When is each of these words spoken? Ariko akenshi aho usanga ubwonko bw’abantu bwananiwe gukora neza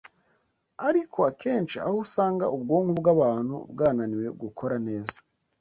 Ariko 0.87 1.17
akenshi 1.31 1.75
aho 1.85 1.95
usanga 2.05 2.45
ubwonko 2.55 2.91
bw’abantu 3.01 3.55
bwananiwe 3.71 4.27
gukora 4.41 4.75
neza 4.87 5.17